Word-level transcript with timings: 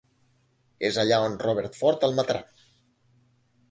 És 0.89 0.97
allà 1.03 1.21
on 1.27 1.37
Robert 1.45 1.79
Ford 1.83 2.09
el 2.11 2.19
matarà. 2.23 2.45